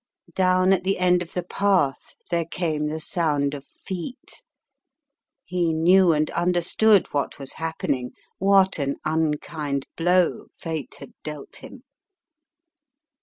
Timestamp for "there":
2.31-2.45